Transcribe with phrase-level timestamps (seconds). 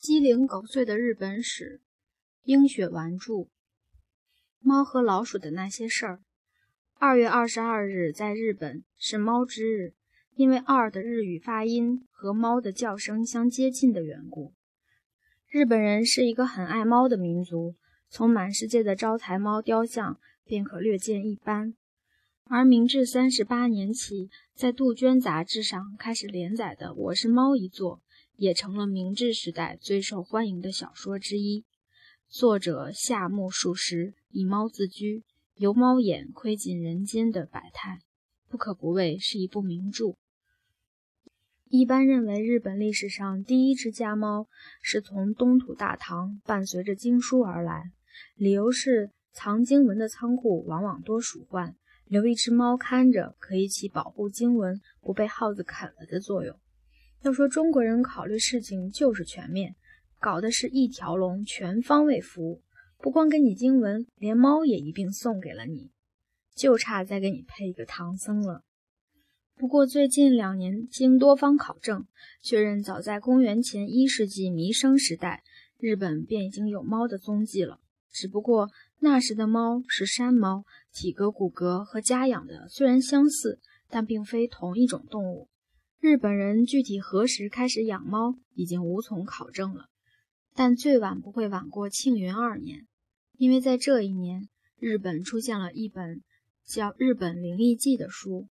[0.00, 1.82] 鸡零狗碎的日本史，
[2.42, 3.48] 冰雪丸著。
[4.58, 6.22] 猫和老鼠的那些事儿。
[6.94, 9.92] 二月二十二日在日本是猫之日，
[10.34, 14.54] 因为“二”的日语发音和猫的叫声相接近的缘故。
[15.50, 17.74] 日本人是一个很爱猫的民族，
[18.08, 21.74] 从满世界的招财猫雕像便可略见一斑。
[22.44, 28.00] 而明治三十八年起，在杜鹃杂志上开始连载的《我是猫》一作。
[28.40, 31.66] 也成了明治时代最受欢迎的小说之一。
[32.26, 35.24] 作者夏目漱石以猫自居，
[35.56, 38.00] 由猫眼窥尽人间的百态，
[38.48, 40.14] 不可不谓是一部名著。
[41.68, 44.48] 一般认为，日本历史上第一只家猫
[44.80, 47.92] 是从东土大唐伴随着经书而来，
[48.36, 51.76] 理由是藏经文的仓库往往多鼠患，
[52.06, 56.58] 留一只猫看着可以起保护经文不被耗子啃了的作用。
[57.22, 59.76] 要说中国人考虑事情就是全面，
[60.18, 62.62] 搞的是一条龙，全方位服务，
[62.96, 65.90] 不光给你经文，连猫也一并送给了你，
[66.56, 68.62] 就差再给你配一个唐僧了。
[69.54, 72.06] 不过最近两年，经多方考证
[72.40, 75.42] 确认，早在公元前一世纪弥生时代，
[75.76, 77.80] 日本便已经有猫的踪迹了。
[78.10, 85.49] 只不过那时的猫是山猫，体格骨骼和家养的虽然相似，但并非同一种动物。
[86.00, 89.90] 日本人具体何时开始养猫，已经无从考证了，
[90.54, 92.86] 但最晚不会晚过庆元二年，
[93.36, 94.48] 因为在这一年，
[94.78, 96.22] 日本出现了一本
[96.64, 98.48] 叫《日本灵异记》的书，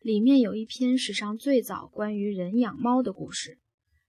[0.00, 3.58] 里面有一篇史上最早关于人养猫的故事。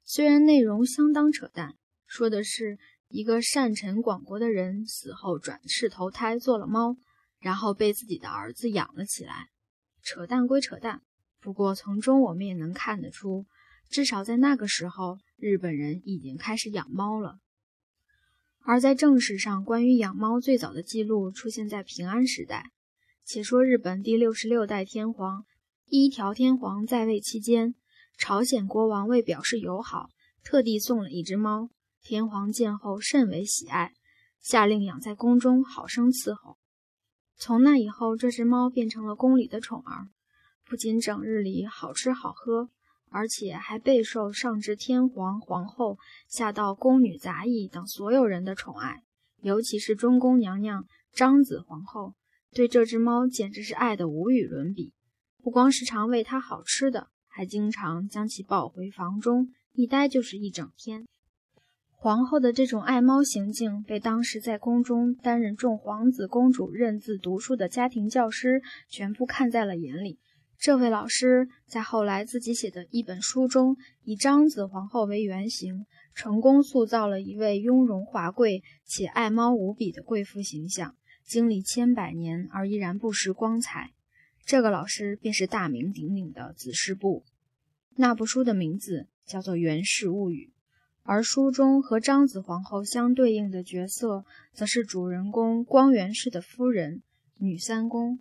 [0.06, 1.76] 虽然内容相当扯淡，
[2.08, 6.96] 说的是一个善臣广国的人死后转世投胎做了猫，
[7.42, 9.50] 然后被自己的儿子养了起来。
[10.02, 11.02] 扯淡归扯淡。
[11.42, 13.46] 不过，从中我们也能看得出，
[13.90, 17.40] 至少在那个时候，日本人已经开始养猫了。
[18.62, 22.72] 而在正史上，关于养猫最早的记录出现在平安时代。
[23.24, 25.46] 且说日本第六十六代天皇
[25.86, 27.76] 一条天皇在位期间，
[28.18, 30.10] 朝鲜国王为表示友好，
[30.44, 31.70] 特地送了一只猫。
[32.02, 33.94] 天皇见后甚为喜爱，
[34.42, 36.58] 下令养在宫中，好生伺候。
[37.38, 40.10] 从那以后，这只猫变成了宫里的宠儿。
[40.70, 42.70] 不仅整日里好吃好喝，
[43.10, 45.98] 而且还备受上至天皇、皇后，
[46.28, 49.02] 下到宫女、杂役等所有人的宠爱。
[49.42, 52.14] 尤其是中宫娘娘张子皇后，
[52.54, 54.94] 对这只猫简直是爱得无与伦比。
[55.42, 61.08] 不光时常喂它好吃的，还经常将其抱回房中，一待就是一整天。
[61.90, 70.20] 皇后的这种爱猫行径，被当时在宫中担任众皇子公主认字读书的家庭教师全部看在了眼里。
[70.60, 83.94] 这位老师在后来自己写的一本书中，以张子皇后为原型，成功塑造了一位雍容华贵且爱猫无比的贵妇形象，经历千百年而依然不失光彩。
[84.44, 87.24] 这个老师便是大名鼎鼎的子师部。
[87.96, 90.52] 那部书的名字叫做《源氏物语》，
[91.04, 97.02] 而书中和张子皇后相对应的角色，则是主人公光源氏的夫人
[97.38, 98.20] 女三公。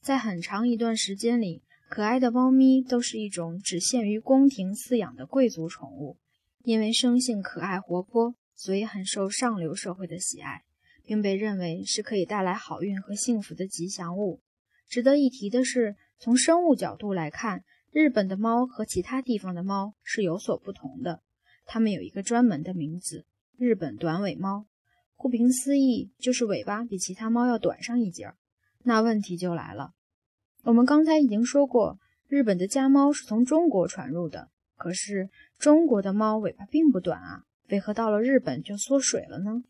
[0.00, 1.62] 在很长一段时间里。
[1.88, 6.16] 可爱的猫咪都是一种只限于宫廷饲养的贵族宠物，
[6.64, 10.64] 因为生性可爱活泼，所以很受上流社会的喜爱，
[11.04, 14.40] 并被认为是可以带来好运和幸福的吉祥物。
[14.88, 21.22] 值得一提的是，从生物角度来看，日本的猫和其他地方的猫是有所不同的。
[21.64, 23.24] 它们有一个专门的名字——
[23.56, 24.66] 日本短尾猫。
[25.14, 28.36] 顾名思义，就是尾巴比其他猫要短上一截儿。
[28.82, 29.92] 那问题就来了。
[30.66, 34.48] 我们刚才已经说过，日本的家猫是从中国传入的。
[34.74, 39.62] 可是中国的猫尾巴并不短啊，为何到了日本就缩水了呢？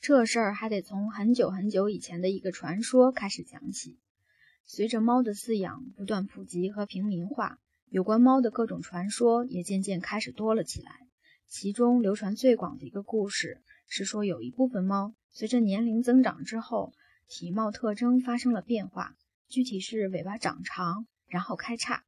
[0.00, 3.98] 这事儿还得从很久很久以前的一个传说开始讲起。
[4.64, 7.58] 随着猫的饲养不断普及和平民化，
[7.88, 10.92] 有关猫的各种传说也渐渐开始多了起来。
[11.48, 16.92] 其中流传最广的一个故事是说，有一部分猫随着年龄增长之后。
[17.28, 19.14] 体貌特征发生了变化，
[19.48, 22.04] 具体是尾巴长长，然后开叉，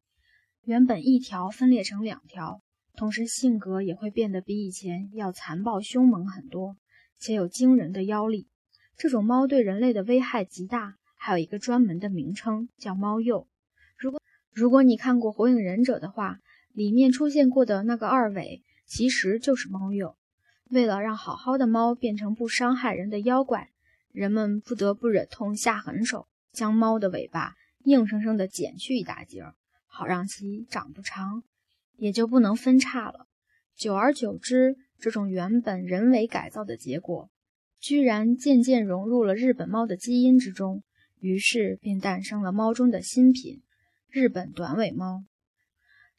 [0.63, 2.63] 原本一条分裂成两条，
[2.95, 6.77] 同时性格也会变得比以前要残暴凶猛很多，
[7.19, 8.49] 且有惊人的妖力。
[8.97, 13.47] 这种猫对人类的危害极大，还有一个专门的名称叫猫鼬。
[13.97, 14.21] 如果
[14.53, 16.39] 如果你看过《火影忍者》的话，
[16.73, 20.17] 里面出现过的那个二尾其实就是猫鼬。
[20.71, 23.71] 为了让好好的猫变成不伤害人的妖怪。
[24.19, 27.55] 人们不得不忍痛下狠手，将猫的尾巴
[27.85, 29.45] 硬生生地剪去一大截，
[29.87, 31.45] 好让其长不长，
[31.99, 33.29] 也就不能分叉了。
[33.77, 37.31] 久而久之，这种原本人为改造的结果，
[37.79, 40.83] 居然渐渐融入了日本猫的基因之中，
[41.21, 43.63] 于是便诞生了猫中的新品——
[44.11, 45.23] 日本短尾猫。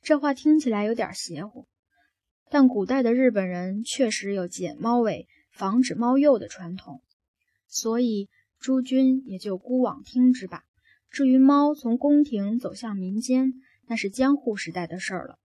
[0.02, 1.68] 这话听起来有点邪乎，
[2.50, 7.02] 但古代的日本人确实有剪猫尾、防止猫幼的传统，
[7.70, 8.28] 所以
[8.60, 10.64] 诸君也就姑往听之吧。
[11.10, 13.54] 至于猫从宫廷走向民间，
[13.88, 15.38] 那是江户时代的事儿了。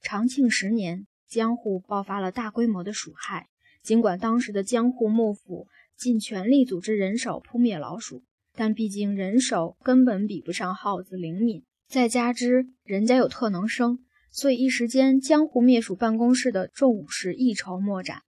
[0.00, 1.06] 长庆十年。
[1.26, 3.48] 江户爆发了大规模的鼠害，
[3.82, 5.66] 尽管当时的江户幕府
[5.96, 8.22] 尽全力组织人手扑灭老鼠，
[8.54, 13.98] 但毕竟人手根本比不上耗子灵敏，再加之人家有特能生，
[14.30, 18.22] 所以一时间江户灭鼠办公室的众武士一筹莫展。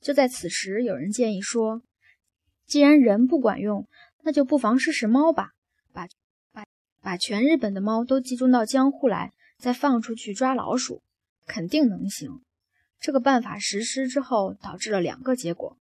[0.00, 1.82] 就在此时，有人建议说
[2.68, 3.88] ：“既然人不管用，
[4.22, 5.52] 那就不妨试试猫吧，
[5.92, 6.06] 把
[6.52, 6.64] 把
[7.00, 11.02] 把全日本的猫都集中到江户来，再放出去抓老鼠，
[11.46, 12.42] 肯定能行。”
[13.00, 15.78] 这个办法实施之后，导致了两个结果：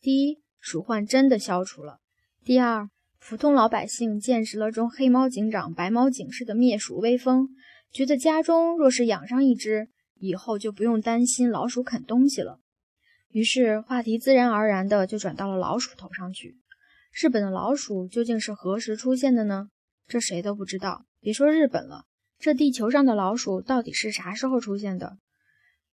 [0.00, 1.98] 第一，鼠患真的消除了；
[2.42, 2.88] 第二，
[3.18, 7.50] 普通老百姓见识了中黑猫警长、白猫警士的灭鼠威风，
[7.92, 12.60] 觉得家中若是养上一只，以后就不用担心老鼠啃东西了。
[13.30, 16.58] 于是话题自然而然的就转到了老鼠头上去。
[17.12, 19.68] 日本的老鼠究竟是何时出现的呢？
[20.06, 21.06] 这谁都不知道。
[21.20, 22.04] 别说日本了，
[22.38, 25.18] 这地球上的老鼠到底是啥时候出现的？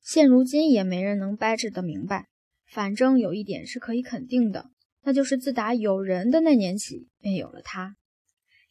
[0.01, 2.27] 现如今也没人能掰扯得明白。
[2.65, 4.71] 反正有一点是可以肯定的，
[5.03, 7.95] 那就是自打有人的那年起，便有了它。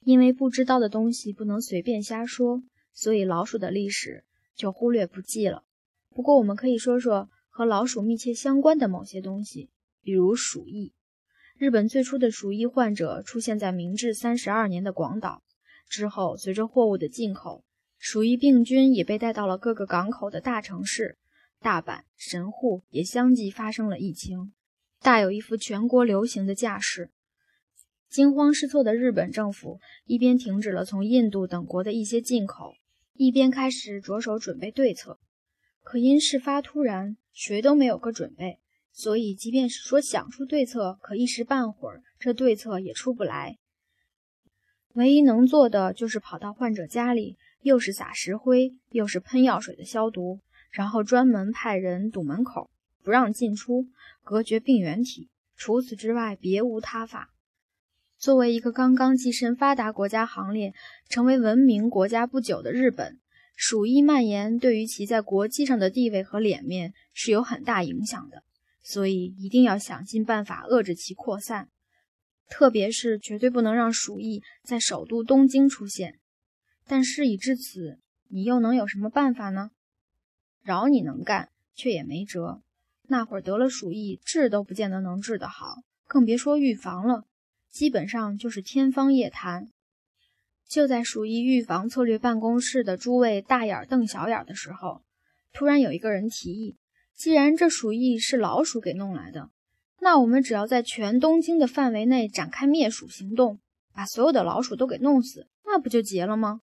[0.01, 2.63] 因为不知道的东西不能随便瞎说，
[2.95, 4.25] 所以老鼠的历史
[4.57, 5.65] 就忽略不计了。
[6.09, 7.29] 不过，我们可以说说
[7.61, 9.69] 和老鼠密切相关的某些东西，
[10.01, 10.95] 比如鼠疫。
[11.59, 15.43] 日本最初的鼠疫患者出现在明治三十二年的广岛，
[15.87, 17.63] 之后随着货物的进口。
[17.99, 21.19] 鼠疫病菌也被带到了各个港口的大城市，
[21.61, 24.55] 大阪、神户也相继发生了疫情，
[25.03, 27.11] 大有一副全国流行的架势。
[28.09, 32.73] 惊慌失措的日本政府一边停止了从印度等国的一些进口，
[33.13, 35.19] 一边开始着手准备对策。
[35.83, 38.59] 可因事发突然，谁都没有个准备，
[38.93, 43.59] 所以即便是说想出对策，可一时半会儿这对策也出不来。
[44.95, 47.37] 唯一能做的就是跑到患者家里。
[47.63, 50.41] 又是撒石灰，又是喷药水的消毒，
[50.71, 52.71] 然后专门派人堵门口，
[53.03, 53.87] 不让进出，
[54.25, 55.29] 隔绝病原体。
[55.57, 57.29] 除此之外，别无他法。
[58.17, 60.73] 作为一个刚刚跻身发达国家行列、
[61.11, 63.19] 成为文明国家不久的日本，
[63.63, 68.43] 鼠疫蔓延对于其在国际上的地位和脸面是有很大影响的，
[68.83, 71.69] 所以一定要想尽办法遏制其扩散，
[72.49, 76.19] 特别是绝对不能让鼠疫在首都东京出现。
[76.87, 77.99] 但事已至此，
[78.31, 79.73] 你又能有什么办法呢？
[80.63, 82.63] 饶你能干，却也没辙。
[83.09, 87.27] 那会儿得了鼠疫，治都不见得能治得好，更别说预防了。
[87.71, 89.69] 基本上就是天方夜谭。
[90.71, 95.03] 就在鼠疫预防策略办公室的诸位大眼瞪小眼的时候，
[95.53, 96.77] 突然有一个人提议：
[97.13, 99.51] 既然这鼠疫是老鼠给弄来的，
[99.99, 103.59] 那我们只要在全东京的范围内展开灭鼠行动，
[103.93, 106.61] 把所有的老鼠都给弄死，那不就结了吗？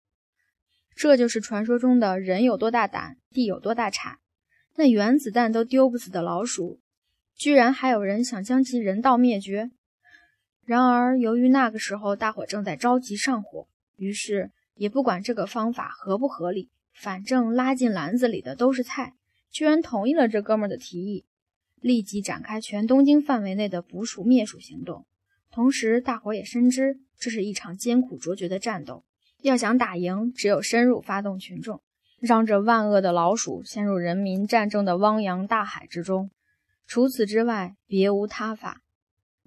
[0.97, 4.19] 这就是传说中的人有多大胆，地有多大产。
[4.75, 6.81] 那原子弹都丢不死的老鼠，
[7.37, 9.71] 居然还有人想将其人道灭绝。
[10.65, 19.15] 然而，由于那个时候大伙正在着急上火，于是也不管这个方法合不合理，反正拉进篮子里的都是菜，
[19.51, 21.25] 居然同意了这哥们的提议，
[21.81, 25.07] 立即展开全东京范围内的捕鼠灭鼠行动。
[25.51, 29.05] 同时，大伙也深知这是一场艰苦卓绝的战斗。
[29.43, 31.83] 要想打赢，只有深入发动群众，
[32.21, 36.31] 让这万恶的老鼠陷入人民战争的汪洋大海之中。
[36.87, 38.81] 除此之外，别无他法。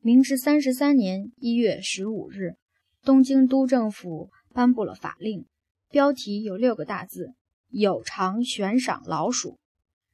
[0.01, 2.57] 明治三十三年一月十五日，
[3.05, 5.45] 东京都政府颁布了法令，
[5.91, 7.35] 标题有六个大字
[7.69, 9.59] ：“有偿悬赏老鼠。”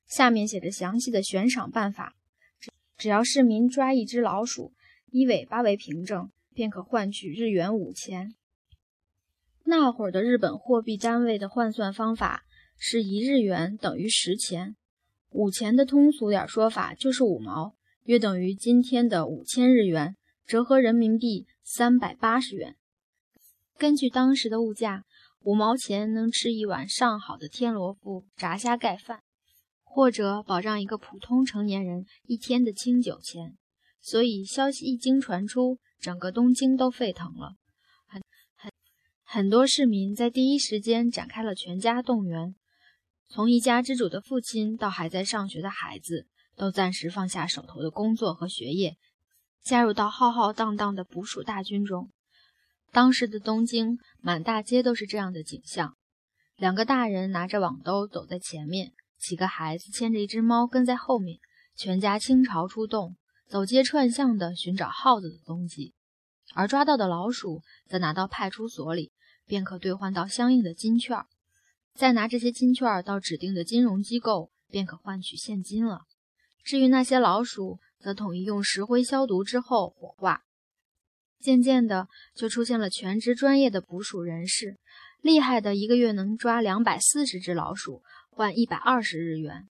[0.05, 2.15] 下面写着详细的悬赏办法：
[2.97, 4.73] 只要市民抓一只老鼠，
[5.09, 8.35] 以尾巴为凭证，便可换取日元五千。
[9.63, 12.43] 那会儿的日本货币单位的换算方法
[12.77, 14.75] 是一日元等于十钱，
[15.29, 22.75] 五钱的通俗点说法就是五毛，约等于今天的五千日元，折合人民币三百八十元。
[23.81, 25.05] 根据当时的物价，
[25.39, 29.23] 五毛钱能吃一碗上好的天罗布炸虾盖饭，
[29.81, 33.57] 或者保障一个普通成年人一天的清酒钱。
[33.99, 37.55] 所以消息一经传出，整个东京都沸腾了。
[38.05, 38.21] 很
[38.55, 38.71] 很
[39.23, 42.53] 很多市民在第一时间展开了全家动员，
[43.29, 48.97] 从一家之主的父亲到还在上学的孩子，都暂时放下手头的工作和学业，
[49.63, 52.11] 加入到浩浩荡荡的捕鼠大军中。
[52.91, 55.95] 当时的东京满大街都是这样的景象：
[56.57, 61.39] 两个大人拿着网兜走在前面，几个孩子牵着一只猫跟在后面，
[61.73, 63.15] 全家倾巢出动，
[63.47, 65.93] 走街串巷的寻找耗子的踪迹。
[66.53, 69.13] 而抓到的老鼠，则拿到派出所里，
[69.45, 71.17] 便可兑换到相应的金券。
[71.93, 76.01] 再拿这些金券到指定的金融机构，便可换取现金了。
[76.61, 80.43] 至于那些老鼠，则统一用石灰消毒之后火化。
[81.41, 84.77] 渐渐的，就出现了全职专业的捕鼠人士，
[85.21, 89.67] 厉害的一个月能抓两百四十只老鼠，换一百二十日元。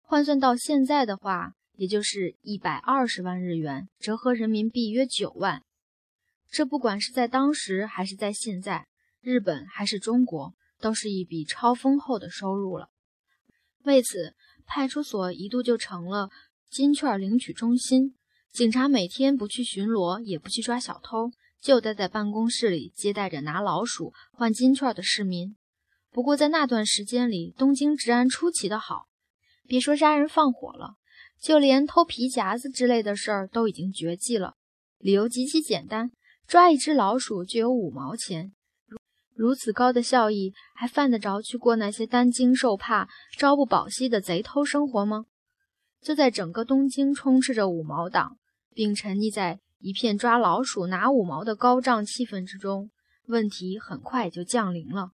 [0.00, 5.62] 换算到现在的话，也就是一百二十万日元，折合人民币约九万。
[6.50, 8.86] 这不管是在当时还是在现在，
[9.20, 10.54] 日本还是中国。
[10.80, 12.90] 都是一笔超丰厚的收入了。
[13.84, 14.34] 为此，
[14.66, 16.28] 派出所一度就成了
[16.68, 18.16] 金券领取中心。
[18.54, 25.56] 警察每天不去巡逻，也不去抓小偷，就待在办公室里接待着拿老鼠换金券的市民。
[26.12, 29.06] 不过，在那段时间里，东京治安出奇的好，
[29.66, 30.94] 别说杀人放火了，
[31.42, 34.54] 就连偷皮夹子之类的事儿都已经绝迹了。
[34.98, 36.12] 理由极其简单：
[36.46, 38.52] 抓一只老鼠就有五毛钱。
[39.34, 45.24] 如此高的效益，还犯得着去过那些担惊受怕、朝不保夕的贼偷生活吗？
[46.00, 48.36] 就在整个东京充斥着五毛党，
[48.74, 52.90] 并沉溺在一片抓老鼠拿五毛的高涨气氛之中，
[53.26, 55.12] 问题很快就降临了。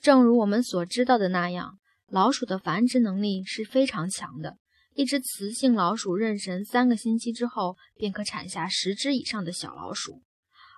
[0.00, 4.58] 正如我们所知道的那样，老鼠的繁殖能力是非常强的，
[4.94, 10.22] 一只雌性老鼠妊娠三个星期之后，便可产下十只以上的小老鼠。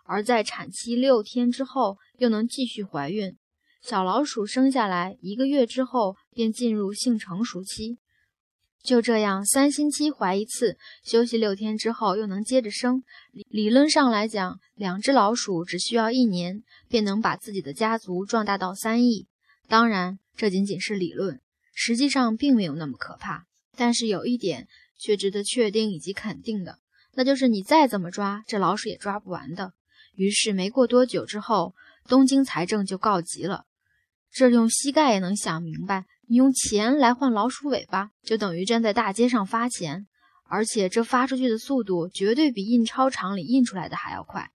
[0.04, 3.36] 而在产期六天之后，又能继续怀孕。
[3.82, 7.98] 小老鼠生下来一个月之后，便进入性成熟期。
[8.82, 13.02] 就这样，三星期怀一次，休息六天之后又能接着生。
[13.50, 19.26] 理论上来讲，两只老鼠只需要一年，便能把自己的家族壮大到三亿。
[19.66, 21.40] 当然，这仅仅是理论，
[21.74, 23.46] 实际上并没有那么可怕。
[23.76, 24.66] 但是有一点
[24.98, 26.78] 却值得确定以及肯定的，
[27.14, 29.72] 那就是你再怎么抓，这老鼠也抓不完的。
[30.14, 31.74] 于是没过多久之后，
[32.08, 33.66] 东京财政就告急了。
[34.30, 40.06] 这用膝盖也能想明白，你用钱来换老鼠尾巴，就等于站在大街上发钱，
[40.44, 44.50] 而且这发出去的速度绝对比印钞厂里印出来的还要快。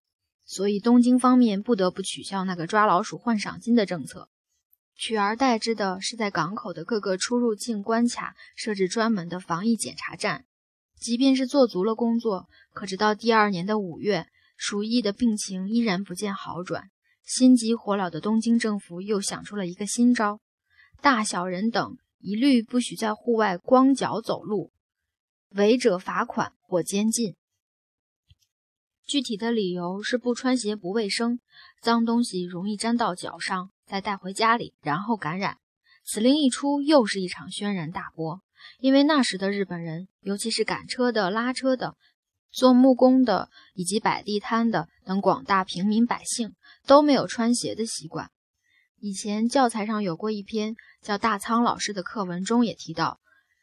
[0.45, 4.29] 所以东京方面不得不取消那个抓老鼠换赏金的政策，
[4.95, 10.45] 取而代之的是在港口的各个出入境关卡设置专门的防疫检查站。
[10.99, 14.27] 即便是做足了工作，可直到第二年的五月。
[14.55, 16.89] 鼠疫的病情依然不见好转，
[17.25, 20.39] 心急火燎的东京政府又想出了一个新招：
[21.01, 24.71] 大小人等一律不许在户外光脚走路，
[25.49, 27.35] 违者罚款或监禁。
[29.05, 31.39] 具体的理由是不穿鞋不卫生，
[31.81, 35.57] 脏东西容易沾到脚上，再带回家里，然后感染。
[36.05, 38.41] 此令一出，又是一场轩然大波，
[38.79, 41.95] 因为那时的日本人，尤其是赶车的、拉车的。
[42.51, 46.53] 做木工的以及摆地摊的等广大平民百姓
[46.85, 48.29] 都没有穿鞋的习惯。
[49.05, 53.19] 以前教材上有过一篇叫大仓老师的课文中也提到，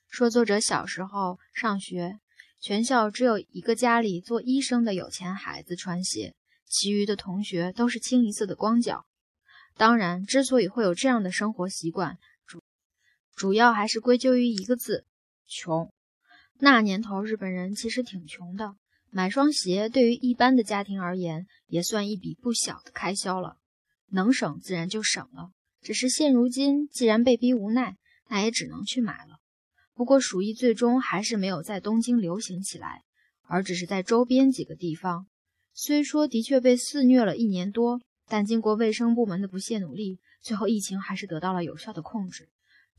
[0.07, 2.19] 说作者小时候上学，
[2.61, 6.35] 全校只有一个家里做医生的有钱孩子穿鞋，
[6.67, 9.07] 其余的同学都是清一色的光脚。
[9.79, 12.63] 当然，之所以会有这样的生活习惯，主
[13.35, 15.07] 主要还是归咎于一个字：
[15.47, 15.91] 穷。
[16.59, 18.75] 那年头，日本人其实挺穷的，
[19.09, 23.57] 买双鞋对于一般的家庭而言，也算一笔不小的开销了。
[24.11, 25.51] 能省自然就省了，
[25.81, 27.97] 只是现如今既然被逼无奈，
[28.29, 29.39] 那也只能去买了。
[29.95, 33.03] 不过鼠疫最终还是没有在东京流行起来，
[33.43, 35.27] 而只是在周边几个地方。
[35.75, 42.49] 虽说的确被肆虐了一年多，但经过卫生部门的不懈努力，最后疫情还是得到了有效的控制。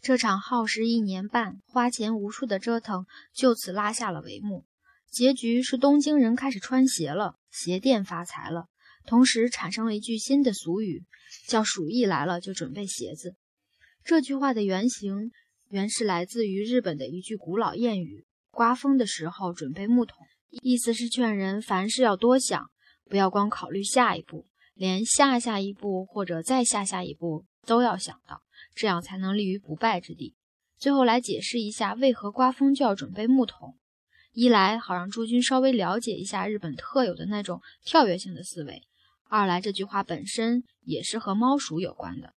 [0.02, 4.66] 这场耗时一年半、花钱无数的折腾就此拉下了帷幕。
[5.10, 8.68] 结局是东京人开始穿鞋了，鞋店发财了，
[9.06, 11.04] 同时产生了一句新的俗语，
[11.48, 13.36] 叫“鼠疫来了就准备鞋子”。
[14.04, 15.32] 这句话的原型
[15.70, 20.26] 原是来自于日本的一句古老谚语：“刮风的时候准备木桶”，
[20.64, 22.70] 意思是劝人凡事要多想，
[23.06, 28.42] 不要光考虑下一步，连下下一步或者再下下一步都要想到。
[28.74, 30.34] 这样才能立于不败之地。
[30.78, 33.78] 最后来解释一下，为何刮风就要准备木桶。
[34.32, 38.82] 一来好让诸君稍微了解一下日本特有的那种跳跃性的思维；
[39.32, 42.34] 二来这句话本身也是和猫鼠有关的。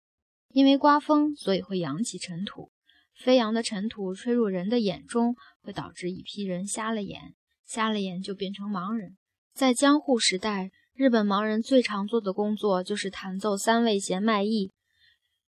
[0.50, 2.70] 因为刮风，所以会扬起尘土。
[3.18, 7.34] 飞扬的尘土吹入人的眼中，会导致一批人瞎了眼，
[7.66, 9.16] 瞎了眼就变成盲人。
[9.52, 14.70] 在江户时代，日本盲人最常做的工作就是弹奏三味弦卖艺，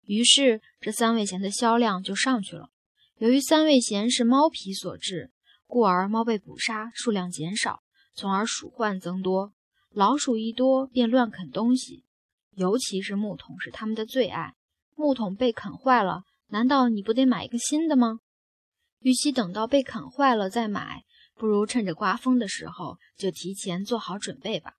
[0.02, 2.70] 于是这三味弦的销量就上去了。
[3.18, 5.32] 由于三味弦是猫皮所制，
[5.68, 7.84] 故而猫被捕杀，数量减少，
[8.16, 9.54] 从而鼠患增多。
[9.96, 12.04] 老鼠一多便乱啃东西，
[12.52, 14.54] 尤其是木桶是它们的最爱。
[14.94, 18.20] 木桶被啃坏了，难道你不得买一个新的吗？
[19.00, 24.75] 与其等到被啃坏了再买，不如趁着刮风的时候就提前做好准备吧。